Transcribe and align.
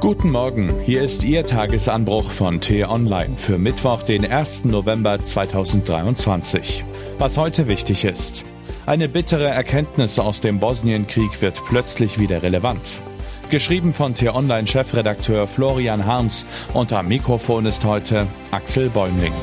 Guten 0.00 0.30
Morgen, 0.30 0.80
hier 0.86 1.02
ist 1.02 1.24
Ihr 1.24 1.44
Tagesanbruch 1.44 2.30
von 2.30 2.58
T-Online 2.58 3.36
für 3.36 3.58
Mittwoch, 3.58 4.02
den 4.02 4.24
1. 4.24 4.64
November 4.64 5.22
2023. 5.22 6.82
Was 7.18 7.36
heute 7.36 7.68
wichtig 7.68 8.06
ist. 8.06 8.46
Eine 8.86 9.10
bittere 9.10 9.48
Erkenntnis 9.48 10.18
aus 10.18 10.40
dem 10.40 10.58
Bosnienkrieg 10.58 11.42
wird 11.42 11.62
plötzlich 11.68 12.18
wieder 12.18 12.42
relevant. 12.42 13.02
Geschrieben 13.50 13.92
von 13.92 14.14
T-Online-Chefredakteur 14.14 15.46
Florian 15.46 16.06
Harms 16.06 16.46
und 16.72 16.94
am 16.94 17.06
Mikrofon 17.08 17.66
ist 17.66 17.84
heute 17.84 18.26
Axel 18.52 18.88
Bäumling. 18.88 19.34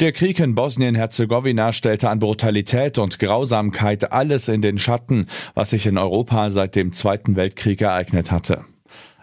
Der 0.00 0.12
Krieg 0.12 0.38
in 0.38 0.54
Bosnien-Herzegowina 0.54 1.72
stellte 1.72 2.10
an 2.10 2.18
Brutalität 2.18 2.98
und 2.98 3.18
Grausamkeit 3.18 4.12
alles 4.12 4.48
in 4.48 4.60
den 4.60 4.76
Schatten, 4.76 5.28
was 5.54 5.70
sich 5.70 5.86
in 5.86 5.96
Europa 5.96 6.50
seit 6.50 6.76
dem 6.76 6.92
Zweiten 6.92 7.36
Weltkrieg 7.36 7.80
ereignet 7.80 8.30
hatte. 8.30 8.66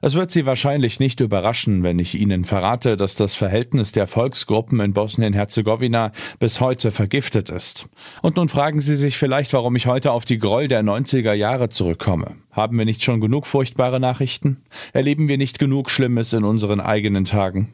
Es 0.06 0.14
wird 0.14 0.30
Sie 0.30 0.46
wahrscheinlich 0.46 1.00
nicht 1.00 1.20
überraschen, 1.20 1.82
wenn 1.82 1.98
ich 1.98 2.14
Ihnen 2.14 2.44
verrate, 2.44 2.96
dass 2.96 3.16
das 3.16 3.34
Verhältnis 3.34 3.92
der 3.92 4.06
Volksgruppen 4.06 4.80
in 4.80 4.94
Bosnien-Herzegowina 4.94 6.12
bis 6.38 6.62
heute 6.62 6.92
vergiftet 6.92 7.50
ist. 7.50 7.88
Und 8.22 8.36
nun 8.36 8.48
fragen 8.48 8.82
Sie 8.82 8.98
sich 8.98 9.18
vielleicht, 9.18 9.52
warum 9.54 9.76
ich 9.76 9.88
heute 9.88 10.12
auf 10.12 10.24
die 10.24 10.38
Groll 10.38 10.68
der 10.68 10.84
90er 10.84 11.34
Jahre 11.34 11.70
zurückkomme. 11.70 12.36
Haben 12.52 12.78
wir 12.78 12.86
nicht 12.86 13.04
schon 13.04 13.20
genug 13.20 13.48
furchtbare 13.48 14.00
Nachrichten? 14.00 14.62
Erleben 14.94 15.28
wir 15.28 15.40
nicht 15.40 15.58
genug 15.58 15.90
Schlimmes 15.90 16.34
in 16.34 16.44
unseren 16.44 16.82
eigenen 16.82 17.26
Tagen? 17.26 17.74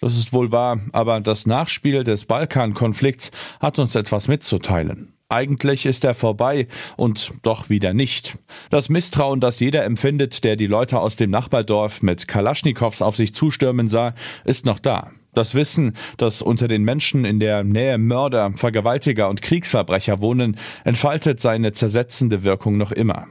Das 0.00 0.18
ist 0.18 0.32
wohl 0.32 0.50
wahr, 0.50 0.80
aber 0.90 1.20
das 1.20 1.46
Nachspiel 1.46 2.02
des 2.02 2.24
Balkankonflikts 2.24 3.30
hat 3.60 3.78
uns 3.78 3.94
etwas 3.94 4.26
mitzuteilen. 4.26 5.12
Eigentlich 5.32 5.86
ist 5.86 6.04
er 6.04 6.14
vorbei 6.14 6.68
und 6.96 7.32
doch 7.42 7.70
wieder 7.70 7.94
nicht. 7.94 8.36
Das 8.68 8.90
Misstrauen, 8.90 9.40
das 9.40 9.60
jeder 9.60 9.84
empfindet, 9.84 10.44
der 10.44 10.56
die 10.56 10.66
Leute 10.66 11.00
aus 11.00 11.16
dem 11.16 11.30
Nachbardorf 11.30 12.02
mit 12.02 12.28
Kalaschnikows 12.28 13.00
auf 13.00 13.16
sich 13.16 13.34
zustürmen 13.34 13.88
sah, 13.88 14.14
ist 14.44 14.66
noch 14.66 14.78
da. 14.78 15.10
Das 15.32 15.54
Wissen, 15.54 15.96
dass 16.18 16.42
unter 16.42 16.68
den 16.68 16.82
Menschen 16.82 17.24
in 17.24 17.40
der 17.40 17.64
Nähe 17.64 17.96
Mörder, 17.96 18.52
Vergewaltiger 18.54 19.30
und 19.30 19.40
Kriegsverbrecher 19.40 20.20
wohnen, 20.20 20.58
entfaltet 20.84 21.40
seine 21.40 21.72
zersetzende 21.72 22.44
Wirkung 22.44 22.76
noch 22.76 22.92
immer. 22.92 23.26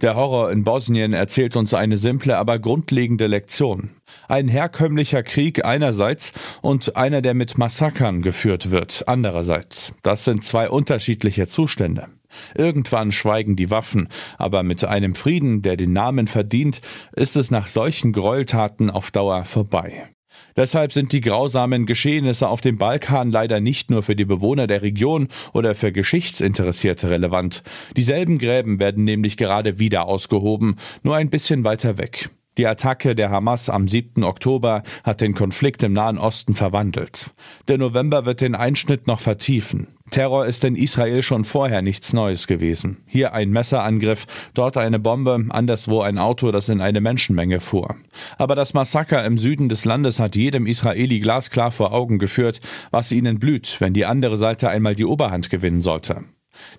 Der 0.00 0.16
Horror 0.16 0.50
in 0.50 0.64
Bosnien 0.64 1.12
erzählt 1.12 1.56
uns 1.56 1.74
eine 1.74 1.96
simple, 1.96 2.36
aber 2.36 2.58
grundlegende 2.58 3.26
Lektion. 3.26 3.90
Ein 4.28 4.48
herkömmlicher 4.48 5.22
Krieg 5.22 5.64
einerseits 5.64 6.32
und 6.62 6.96
einer, 6.96 7.22
der 7.22 7.34
mit 7.34 7.58
Massakern 7.58 8.22
geführt 8.22 8.70
wird, 8.70 9.04
andererseits. 9.06 9.94
Das 10.02 10.24
sind 10.24 10.44
zwei 10.44 10.68
unterschiedliche 10.68 11.48
Zustände. 11.48 12.08
Irgendwann 12.54 13.12
schweigen 13.12 13.56
die 13.56 13.70
Waffen, 13.70 14.08
aber 14.36 14.62
mit 14.62 14.84
einem 14.84 15.14
Frieden, 15.14 15.62
der 15.62 15.76
den 15.76 15.92
Namen 15.92 16.26
verdient, 16.26 16.80
ist 17.14 17.36
es 17.36 17.50
nach 17.50 17.68
solchen 17.68 18.12
Gräueltaten 18.12 18.90
auf 18.90 19.10
Dauer 19.10 19.44
vorbei. 19.44 20.15
Deshalb 20.56 20.92
sind 20.92 21.12
die 21.12 21.20
grausamen 21.20 21.86
Geschehnisse 21.86 22.48
auf 22.48 22.60
dem 22.60 22.78
Balkan 22.78 23.30
leider 23.30 23.60
nicht 23.60 23.90
nur 23.90 24.02
für 24.02 24.16
die 24.16 24.24
Bewohner 24.24 24.66
der 24.66 24.82
Region 24.82 25.28
oder 25.52 25.74
für 25.74 25.92
Geschichtsinteressierte 25.92 27.10
relevant. 27.10 27.62
Dieselben 27.96 28.38
Gräben 28.38 28.78
werden 28.78 29.04
nämlich 29.04 29.36
gerade 29.36 29.78
wieder 29.78 30.06
ausgehoben, 30.06 30.76
nur 31.02 31.16
ein 31.16 31.30
bisschen 31.30 31.64
weiter 31.64 31.98
weg. 31.98 32.30
Die 32.58 32.66
Attacke 32.66 33.14
der 33.14 33.30
Hamas 33.30 33.68
am 33.68 33.86
7. 33.86 34.24
Oktober 34.24 34.82
hat 35.04 35.20
den 35.20 35.34
Konflikt 35.34 35.82
im 35.82 35.92
Nahen 35.92 36.16
Osten 36.16 36.54
verwandelt. 36.54 37.30
Der 37.68 37.76
November 37.76 38.24
wird 38.24 38.40
den 38.40 38.54
Einschnitt 38.54 39.06
noch 39.06 39.20
vertiefen. 39.20 39.88
Terror 40.10 40.46
ist 40.46 40.64
in 40.64 40.76
Israel 40.76 41.22
schon 41.22 41.44
vorher 41.44 41.82
nichts 41.82 42.12
Neues 42.12 42.46
gewesen. 42.46 42.98
Hier 43.06 43.34
ein 43.34 43.50
Messerangriff, 43.50 44.26
dort 44.54 44.76
eine 44.76 44.98
Bombe, 44.98 45.44
anderswo 45.50 46.00
ein 46.00 46.16
Auto, 46.16 46.52
das 46.52 46.68
in 46.68 46.80
eine 46.80 47.00
Menschenmenge 47.00 47.60
fuhr. 47.60 47.96
Aber 48.38 48.54
das 48.54 48.72
Massaker 48.72 49.24
im 49.24 49.36
Süden 49.36 49.68
des 49.68 49.84
Landes 49.84 50.20
hat 50.20 50.36
jedem 50.36 50.66
Israeli 50.66 51.18
glasklar 51.18 51.72
vor 51.72 51.92
Augen 51.92 52.18
geführt, 52.18 52.60
was 52.90 53.12
ihnen 53.12 53.38
blüht, 53.38 53.76
wenn 53.80 53.92
die 53.92 54.06
andere 54.06 54.36
Seite 54.36 54.70
einmal 54.70 54.94
die 54.94 55.04
Oberhand 55.04 55.50
gewinnen 55.50 55.82
sollte. 55.82 56.24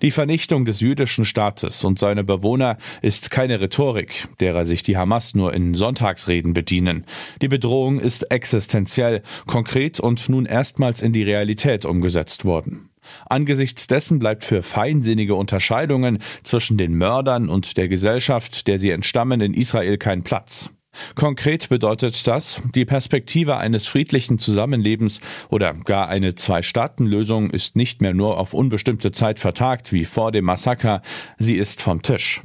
Die 0.02 0.10
Vernichtung 0.10 0.64
des 0.64 0.80
jüdischen 0.80 1.24
Staates 1.24 1.84
und 1.84 1.98
seiner 1.98 2.22
Bewohner 2.22 2.78
ist 3.02 3.30
keine 3.30 3.60
Rhetorik, 3.60 4.28
derer 4.40 4.64
sich 4.64 4.82
die 4.82 4.96
Hamas 4.96 5.34
nur 5.34 5.54
in 5.54 5.74
Sonntagsreden 5.74 6.54
bedienen. 6.54 7.04
Die 7.42 7.48
Bedrohung 7.48 8.00
ist 8.00 8.30
existenziell, 8.30 9.22
konkret 9.46 10.00
und 10.00 10.28
nun 10.28 10.46
erstmals 10.46 11.02
in 11.02 11.12
die 11.12 11.22
Realität 11.22 11.84
umgesetzt 11.84 12.44
worden. 12.44 12.90
Angesichts 13.26 13.86
dessen 13.86 14.18
bleibt 14.18 14.44
für 14.44 14.62
feinsinnige 14.62 15.34
Unterscheidungen 15.34 16.18
zwischen 16.42 16.76
den 16.76 16.94
Mördern 16.94 17.48
und 17.48 17.76
der 17.76 17.88
Gesellschaft, 17.88 18.66
der 18.66 18.78
sie 18.78 18.90
entstammen, 18.90 19.40
in 19.40 19.54
Israel 19.54 19.98
kein 19.98 20.22
Platz. 20.22 20.70
Konkret 21.14 21.68
bedeutet 21.68 22.26
das, 22.26 22.62
die 22.74 22.84
Perspektive 22.84 23.56
eines 23.56 23.86
friedlichen 23.86 24.38
Zusammenlebens 24.38 25.20
oder 25.50 25.74
gar 25.74 26.08
eine 26.08 26.34
Zwei-Staaten-Lösung 26.34 27.50
ist 27.50 27.76
nicht 27.76 28.02
mehr 28.02 28.14
nur 28.14 28.38
auf 28.38 28.54
unbestimmte 28.54 29.12
Zeit 29.12 29.40
vertagt 29.40 29.92
wie 29.92 30.04
vor 30.04 30.32
dem 30.32 30.44
Massaker, 30.44 31.02
sie 31.38 31.56
ist 31.56 31.82
vom 31.82 32.02
Tisch. 32.02 32.42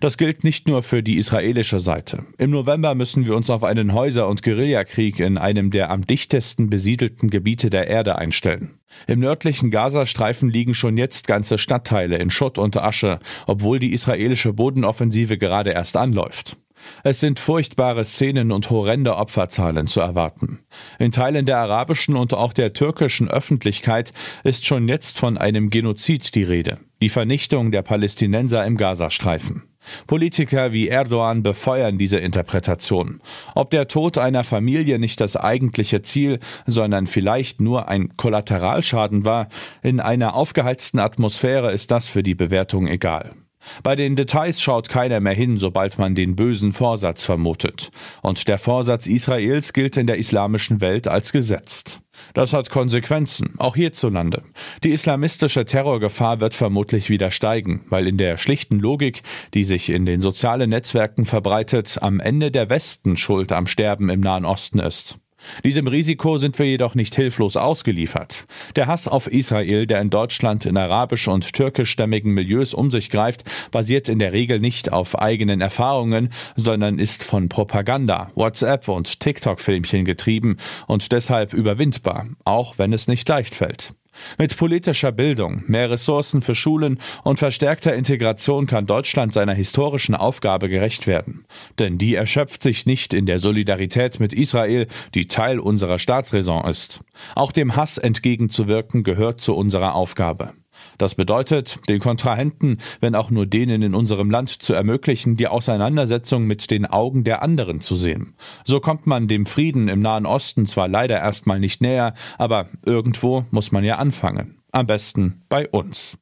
Das 0.00 0.16
gilt 0.16 0.44
nicht 0.44 0.66
nur 0.66 0.82
für 0.82 1.02
die 1.02 1.16
israelische 1.16 1.80
Seite. 1.80 2.24
Im 2.38 2.50
November 2.50 2.94
müssen 2.94 3.26
wir 3.26 3.36
uns 3.36 3.50
auf 3.50 3.64
einen 3.64 3.92
Häuser- 3.92 4.28
und 4.28 4.42
Guerillakrieg 4.42 5.20
in 5.20 5.38
einem 5.38 5.70
der 5.70 5.90
am 5.90 6.06
dichtesten 6.06 6.70
besiedelten 6.70 7.30
Gebiete 7.30 7.70
der 7.70 7.86
Erde 7.86 8.16
einstellen. 8.16 8.78
Im 9.06 9.20
nördlichen 9.20 9.70
Gazastreifen 9.70 10.48
liegen 10.48 10.74
schon 10.74 10.96
jetzt 10.96 11.26
ganze 11.26 11.58
Stadtteile 11.58 12.16
in 12.16 12.30
Schutt 12.30 12.58
und 12.58 12.76
Asche, 12.76 13.18
obwohl 13.46 13.78
die 13.78 13.92
israelische 13.92 14.52
Bodenoffensive 14.52 15.36
gerade 15.36 15.70
erst 15.70 15.96
anläuft. 15.96 16.56
Es 17.02 17.20
sind 17.20 17.38
furchtbare 17.38 18.04
Szenen 18.04 18.52
und 18.52 18.70
horrende 18.70 19.16
Opferzahlen 19.16 19.86
zu 19.86 20.00
erwarten. 20.00 20.60
In 20.98 21.12
Teilen 21.12 21.46
der 21.46 21.58
arabischen 21.58 22.16
und 22.16 22.34
auch 22.34 22.52
der 22.52 22.72
türkischen 22.72 23.28
Öffentlichkeit 23.28 24.12
ist 24.42 24.66
schon 24.66 24.88
jetzt 24.88 25.18
von 25.18 25.38
einem 25.38 25.70
Genozid 25.70 26.34
die 26.34 26.44
Rede, 26.44 26.78
die 27.02 27.08
Vernichtung 27.08 27.70
der 27.72 27.82
Palästinenser 27.82 28.64
im 28.64 28.76
Gazastreifen. 28.76 29.62
Politiker 30.06 30.72
wie 30.72 30.88
Erdogan 30.88 31.42
befeuern 31.42 31.98
diese 31.98 32.18
Interpretation. 32.18 33.20
Ob 33.54 33.70
der 33.70 33.88
Tod 33.88 34.18
einer 34.18 34.44
Familie 34.44 34.98
nicht 34.98 35.20
das 35.20 35.36
eigentliche 35.36 36.02
Ziel, 36.02 36.40
sondern 36.66 37.06
vielleicht 37.06 37.60
nur 37.60 37.88
ein 37.88 38.16
Kollateralschaden 38.16 39.24
war, 39.24 39.48
in 39.82 40.00
einer 40.00 40.34
aufgeheizten 40.34 41.00
Atmosphäre 41.00 41.72
ist 41.72 41.90
das 41.90 42.06
für 42.06 42.22
die 42.22 42.34
Bewertung 42.34 42.86
egal. 42.86 43.32
Bei 43.82 43.96
den 43.96 44.16
Details 44.16 44.60
schaut 44.60 44.88
keiner 44.88 45.20
mehr 45.20 45.34
hin, 45.34 45.58
sobald 45.58 45.98
man 45.98 46.14
den 46.14 46.36
bösen 46.36 46.72
Vorsatz 46.72 47.24
vermutet. 47.24 47.90
Und 48.22 48.46
der 48.48 48.58
Vorsatz 48.58 49.06
Israels 49.06 49.72
gilt 49.72 49.96
in 49.96 50.06
der 50.06 50.18
islamischen 50.18 50.80
Welt 50.80 51.08
als 51.08 51.32
gesetzt. 51.32 52.00
Das 52.32 52.52
hat 52.52 52.70
Konsequenzen, 52.70 53.54
auch 53.58 53.76
hierzulande. 53.76 54.42
Die 54.82 54.92
islamistische 54.92 55.64
Terrorgefahr 55.64 56.40
wird 56.40 56.54
vermutlich 56.54 57.10
wieder 57.10 57.30
steigen, 57.30 57.84
weil 57.88 58.06
in 58.06 58.18
der 58.18 58.36
schlichten 58.36 58.78
Logik, 58.78 59.22
die 59.52 59.64
sich 59.64 59.90
in 59.90 60.06
den 60.06 60.20
sozialen 60.20 60.70
Netzwerken 60.70 61.24
verbreitet, 61.24 61.98
am 62.00 62.20
Ende 62.20 62.50
der 62.50 62.70
Westen 62.70 63.16
schuld 63.16 63.52
am 63.52 63.66
Sterben 63.66 64.10
im 64.10 64.20
Nahen 64.20 64.44
Osten 64.44 64.78
ist. 64.78 65.18
Diesem 65.64 65.86
Risiko 65.86 66.38
sind 66.38 66.58
wir 66.58 66.66
jedoch 66.66 66.94
nicht 66.94 67.14
hilflos 67.14 67.56
ausgeliefert. 67.56 68.46
Der 68.76 68.86
Hass 68.86 69.08
auf 69.08 69.26
Israel, 69.26 69.86
der 69.86 70.00
in 70.00 70.10
Deutschland 70.10 70.66
in 70.66 70.76
arabisch- 70.76 71.28
und 71.28 71.52
türkischstämmigen 71.52 72.32
Milieus 72.32 72.74
um 72.74 72.90
sich 72.90 73.10
greift, 73.10 73.44
basiert 73.70 74.08
in 74.08 74.18
der 74.18 74.32
Regel 74.32 74.60
nicht 74.60 74.92
auf 74.92 75.18
eigenen 75.18 75.60
Erfahrungen, 75.60 76.30
sondern 76.56 76.98
ist 76.98 77.24
von 77.24 77.48
Propaganda, 77.48 78.30
WhatsApp 78.34 78.88
und 78.88 79.20
TikTok-Filmchen 79.20 80.04
getrieben 80.04 80.58
und 80.86 81.12
deshalb 81.12 81.52
überwindbar, 81.54 82.26
auch 82.44 82.78
wenn 82.78 82.92
es 82.92 83.08
nicht 83.08 83.28
leicht 83.28 83.54
fällt. 83.54 83.94
Mit 84.38 84.56
politischer 84.56 85.12
Bildung, 85.12 85.62
mehr 85.66 85.90
Ressourcen 85.90 86.42
für 86.42 86.54
Schulen 86.54 87.00
und 87.22 87.38
verstärkter 87.38 87.94
Integration 87.94 88.66
kann 88.66 88.86
Deutschland 88.86 89.32
seiner 89.32 89.54
historischen 89.54 90.14
Aufgabe 90.14 90.68
gerecht 90.68 91.06
werden. 91.06 91.44
Denn 91.78 91.98
die 91.98 92.14
erschöpft 92.14 92.62
sich 92.62 92.86
nicht 92.86 93.14
in 93.14 93.26
der 93.26 93.38
Solidarität 93.38 94.20
mit 94.20 94.32
Israel, 94.32 94.86
die 95.14 95.28
Teil 95.28 95.58
unserer 95.58 95.98
Staatsräson 95.98 96.64
ist. 96.64 97.00
Auch 97.34 97.52
dem 97.52 97.76
Hass 97.76 97.98
entgegenzuwirken 97.98 99.04
gehört 99.04 99.40
zu 99.40 99.54
unserer 99.54 99.94
Aufgabe. 99.94 100.52
Das 100.98 101.14
bedeutet, 101.14 101.80
den 101.88 102.00
Kontrahenten, 102.00 102.78
wenn 103.00 103.14
auch 103.14 103.30
nur 103.30 103.46
denen 103.46 103.82
in 103.82 103.94
unserem 103.94 104.30
Land 104.30 104.50
zu 104.50 104.74
ermöglichen, 104.74 105.36
die 105.36 105.48
Auseinandersetzung 105.48 106.46
mit 106.46 106.70
den 106.70 106.86
Augen 106.86 107.24
der 107.24 107.42
anderen 107.42 107.80
zu 107.80 107.96
sehen. 107.96 108.34
So 108.64 108.80
kommt 108.80 109.06
man 109.06 109.28
dem 109.28 109.46
Frieden 109.46 109.88
im 109.88 110.00
Nahen 110.00 110.26
Osten 110.26 110.66
zwar 110.66 110.88
leider 110.88 111.18
erstmal 111.18 111.60
nicht 111.60 111.80
näher, 111.80 112.14
aber 112.38 112.68
irgendwo 112.84 113.44
muss 113.50 113.72
man 113.72 113.84
ja 113.84 113.96
anfangen. 113.96 114.58
Am 114.72 114.86
besten 114.86 115.42
bei 115.48 115.68
uns. 115.68 116.18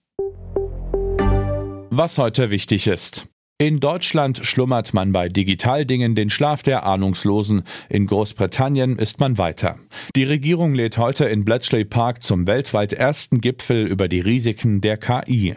Was 1.90 2.18
heute 2.18 2.50
wichtig 2.50 2.86
ist. 2.86 3.31
In 3.62 3.78
Deutschland 3.78 4.40
schlummert 4.42 4.92
man 4.92 5.12
bei 5.12 5.28
Digitaldingen 5.28 6.16
den 6.16 6.30
Schlaf 6.30 6.64
der 6.64 6.84
Ahnungslosen, 6.84 7.62
in 7.88 8.08
Großbritannien 8.08 8.98
ist 8.98 9.20
man 9.20 9.38
weiter. 9.38 9.78
Die 10.16 10.24
Regierung 10.24 10.74
lädt 10.74 10.98
heute 10.98 11.26
in 11.26 11.44
Bletchley 11.44 11.84
Park 11.84 12.24
zum 12.24 12.48
weltweit 12.48 12.92
ersten 12.92 13.40
Gipfel 13.40 13.86
über 13.86 14.08
die 14.08 14.18
Risiken 14.18 14.80
der 14.80 14.96
KI. 14.96 15.54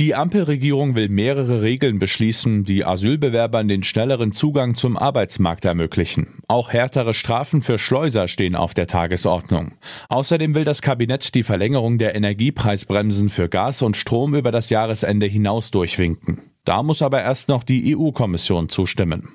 Die 0.00 0.16
Ampelregierung 0.16 0.96
will 0.96 1.08
mehrere 1.08 1.62
Regeln 1.62 2.00
beschließen, 2.00 2.64
die 2.64 2.84
Asylbewerbern 2.84 3.68
den 3.68 3.84
schnelleren 3.84 4.32
Zugang 4.32 4.74
zum 4.74 4.96
Arbeitsmarkt 4.96 5.64
ermöglichen. 5.64 6.42
Auch 6.48 6.72
härtere 6.72 7.14
Strafen 7.14 7.62
für 7.62 7.78
Schleuser 7.78 8.26
stehen 8.26 8.56
auf 8.56 8.74
der 8.74 8.88
Tagesordnung. 8.88 9.74
Außerdem 10.08 10.54
will 10.56 10.64
das 10.64 10.82
Kabinett 10.82 11.36
die 11.36 11.44
Verlängerung 11.44 11.98
der 11.98 12.16
Energiepreisbremsen 12.16 13.28
für 13.28 13.48
Gas 13.48 13.82
und 13.82 13.96
Strom 13.96 14.34
über 14.34 14.50
das 14.50 14.68
Jahresende 14.68 15.26
hinaus 15.26 15.70
durchwinken. 15.70 16.40
Da 16.64 16.82
muss 16.82 17.00
aber 17.00 17.22
erst 17.22 17.48
noch 17.48 17.62
die 17.62 17.96
EU-Kommission 17.96 18.68
zustimmen. 18.68 19.28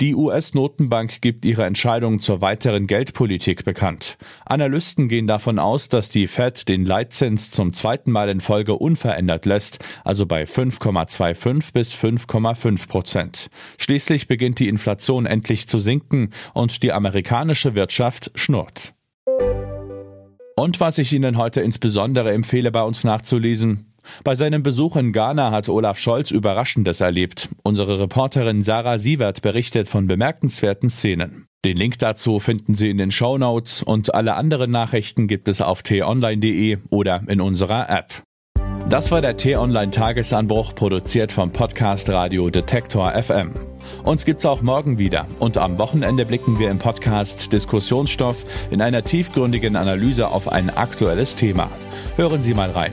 Die 0.00 0.14
US-Notenbank 0.14 1.20
gibt 1.22 1.44
ihre 1.44 1.64
Entscheidung 1.64 2.20
zur 2.20 2.40
weiteren 2.40 2.86
Geldpolitik 2.86 3.64
bekannt. 3.64 4.16
Analysten 4.44 5.08
gehen 5.08 5.26
davon 5.26 5.58
aus, 5.58 5.88
dass 5.88 6.08
die 6.08 6.28
Fed 6.28 6.68
den 6.68 6.86
Leitzins 6.86 7.50
zum 7.50 7.72
zweiten 7.72 8.12
Mal 8.12 8.28
in 8.28 8.40
Folge 8.40 8.74
unverändert 8.74 9.44
lässt, 9.44 9.84
also 10.04 10.24
bei 10.24 10.44
5,25 10.44 11.72
bis 11.72 11.94
5,5 11.94 12.86
Prozent. 12.86 13.50
Schließlich 13.76 14.28
beginnt 14.28 14.60
die 14.60 14.68
Inflation 14.68 15.26
endlich 15.26 15.66
zu 15.66 15.80
sinken 15.80 16.32
und 16.54 16.84
die 16.84 16.92
amerikanische 16.92 17.74
Wirtschaft 17.74 18.30
schnurrt. 18.36 18.94
Und 20.54 20.78
was 20.78 20.98
ich 20.98 21.12
Ihnen 21.12 21.38
heute 21.38 21.60
insbesondere 21.60 22.32
empfehle, 22.32 22.70
bei 22.70 22.82
uns 22.82 23.02
nachzulesen, 23.02 23.87
bei 24.24 24.34
seinem 24.34 24.62
Besuch 24.62 24.96
in 24.96 25.12
Ghana 25.12 25.50
hat 25.50 25.68
Olaf 25.68 25.98
Scholz 25.98 26.30
Überraschendes 26.30 27.00
erlebt. 27.00 27.48
Unsere 27.62 27.98
Reporterin 27.98 28.62
Sarah 28.62 28.98
Sievert 28.98 29.42
berichtet 29.42 29.88
von 29.88 30.06
bemerkenswerten 30.06 30.90
Szenen. 30.90 31.46
Den 31.64 31.76
Link 31.76 31.98
dazu 31.98 32.38
finden 32.38 32.74
Sie 32.74 32.88
in 32.88 32.98
den 32.98 33.10
Show 33.10 33.36
Notes 33.36 33.82
und 33.82 34.14
alle 34.14 34.34
anderen 34.34 34.70
Nachrichten 34.70 35.26
gibt 35.26 35.48
es 35.48 35.60
auf 35.60 35.82
t-online.de 35.82 36.78
oder 36.90 37.22
in 37.26 37.40
unserer 37.40 37.90
App. 37.90 38.22
Das 38.88 39.10
war 39.10 39.20
der 39.20 39.36
T-Online 39.36 39.90
Tagesanbruch, 39.90 40.74
produziert 40.74 41.30
vom 41.30 41.52
Podcast 41.52 42.08
Radio 42.08 42.48
Detektor 42.48 43.12
FM. 43.22 43.52
Uns 44.02 44.24
gibt's 44.24 44.46
auch 44.46 44.62
morgen 44.62 44.96
wieder 44.96 45.26
und 45.40 45.58
am 45.58 45.76
Wochenende 45.76 46.24
blicken 46.24 46.58
wir 46.58 46.70
im 46.70 46.78
Podcast 46.78 47.52
Diskussionsstoff 47.52 48.44
in 48.70 48.80
einer 48.80 49.04
tiefgründigen 49.04 49.76
Analyse 49.76 50.28
auf 50.28 50.50
ein 50.50 50.70
aktuelles 50.74 51.34
Thema. 51.34 51.70
Hören 52.16 52.42
Sie 52.42 52.54
mal 52.54 52.70
rein. 52.70 52.92